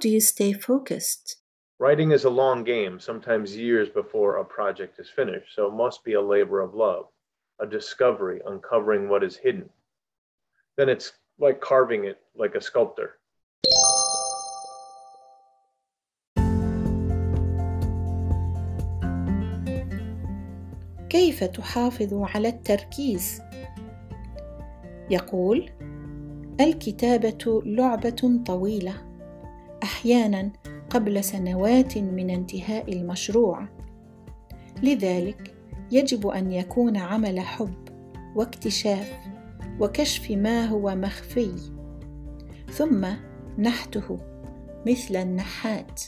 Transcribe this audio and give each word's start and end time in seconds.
do 0.00 0.08
you 0.08 0.20
stay 0.20 0.52
focused? 0.54 1.36
Writing 1.78 2.10
is 2.12 2.24
a 2.24 2.30
long 2.30 2.64
game, 2.64 2.98
sometimes 2.98 3.56
years 3.56 3.88
before 3.90 4.36
a 4.36 4.44
project 4.44 4.98
is 4.98 5.10
finished, 5.10 5.54
so 5.54 5.66
it 5.66 5.74
must 5.74 6.04
be 6.04 6.14
a 6.14 6.20
labor 6.20 6.60
of 6.60 6.74
love, 6.74 7.04
a 7.58 7.66
discovery, 7.66 8.40
uncovering 8.46 9.08
what 9.08 9.22
is 9.22 9.36
hidden. 9.36 9.68
Then 10.76 10.88
it's 10.88 11.12
like 11.38 11.60
carving 11.60 12.04
it 12.04 12.18
like 12.34 12.54
a 12.54 12.60
sculptor. 12.60 13.18
كيف 21.10 21.44
تحافظ 21.44 22.14
على 22.14 22.48
التركيز 22.48 23.42
يقول 25.10 25.70
الكتابه 26.60 27.62
لعبه 27.66 28.42
طويله 28.46 29.10
أحيانا 29.85 30.51
قبل 30.89 31.23
سنوات 31.23 31.97
من 31.97 32.29
انتهاء 32.29 32.93
المشروع. 32.93 33.67
لذلك 34.83 35.55
يجب 35.91 36.27
أن 36.27 36.51
يكون 36.51 36.97
عمل 36.97 37.39
حب 37.39 37.73
واكتشاف 38.35 39.11
وكشف 39.79 40.31
ما 40.31 40.65
هو 40.65 40.95
مخفي. 40.95 41.51
ثم 42.71 43.07
نحته 43.59 44.17
مثل 44.87 45.15
النحات. 45.15 46.01